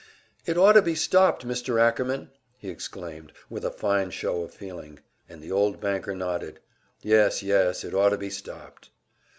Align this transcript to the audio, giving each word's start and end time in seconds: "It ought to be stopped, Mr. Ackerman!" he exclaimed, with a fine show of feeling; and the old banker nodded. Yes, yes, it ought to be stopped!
"It 0.47 0.57
ought 0.57 0.71
to 0.71 0.81
be 0.81 0.95
stopped, 0.95 1.47
Mr. 1.47 1.79
Ackerman!" 1.79 2.31
he 2.57 2.69
exclaimed, 2.69 3.33
with 3.51 3.63
a 3.63 3.69
fine 3.69 4.09
show 4.09 4.41
of 4.41 4.51
feeling; 4.51 4.97
and 5.29 5.43
the 5.43 5.51
old 5.51 5.79
banker 5.79 6.15
nodded. 6.15 6.59
Yes, 7.03 7.43
yes, 7.43 7.83
it 7.83 7.93
ought 7.93 8.09
to 8.09 8.17
be 8.17 8.31
stopped! 8.31 8.89